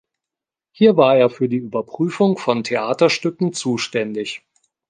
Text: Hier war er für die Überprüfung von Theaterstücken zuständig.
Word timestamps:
Hier 0.71 0.97
war 0.97 1.15
er 1.15 1.29
für 1.29 1.47
die 1.47 1.57
Überprüfung 1.57 2.39
von 2.39 2.63
Theaterstücken 2.63 3.53
zuständig. 3.53 4.41